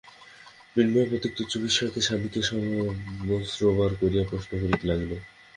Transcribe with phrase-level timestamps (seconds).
[0.75, 5.11] মৃন্ময়ী প্রত্যেক তুচ্ছ বিষয়ে স্বামীকে সহস্রবার করিয়া প্রশ্ন করিতে লাগিল।